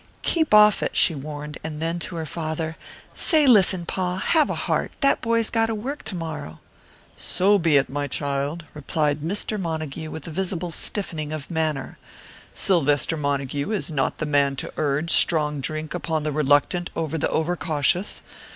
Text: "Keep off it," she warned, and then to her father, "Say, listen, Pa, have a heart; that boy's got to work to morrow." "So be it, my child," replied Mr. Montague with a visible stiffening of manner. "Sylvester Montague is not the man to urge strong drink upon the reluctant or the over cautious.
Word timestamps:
"Keep 0.23 0.51
off 0.51 0.81
it," 0.81 0.97
she 0.97 1.13
warned, 1.13 1.59
and 1.63 1.79
then 1.79 1.99
to 1.99 2.15
her 2.15 2.25
father, 2.25 2.75
"Say, 3.13 3.45
listen, 3.45 3.85
Pa, 3.85 4.17
have 4.17 4.49
a 4.49 4.55
heart; 4.55 4.93
that 5.01 5.21
boy's 5.21 5.51
got 5.51 5.67
to 5.67 5.75
work 5.75 6.01
to 6.05 6.15
morrow." 6.15 6.59
"So 7.15 7.59
be 7.59 7.77
it, 7.77 7.87
my 7.87 8.07
child," 8.07 8.65
replied 8.73 9.19
Mr. 9.19 9.59
Montague 9.61 10.09
with 10.09 10.25
a 10.25 10.31
visible 10.31 10.71
stiffening 10.71 11.31
of 11.31 11.51
manner. 11.51 11.99
"Sylvester 12.51 13.15
Montague 13.15 13.69
is 13.69 13.91
not 13.91 14.17
the 14.17 14.25
man 14.25 14.55
to 14.55 14.73
urge 14.75 15.11
strong 15.11 15.59
drink 15.61 15.93
upon 15.93 16.23
the 16.23 16.31
reluctant 16.31 16.89
or 16.95 17.07
the 17.09 17.29
over 17.29 17.55
cautious. 17.55 18.23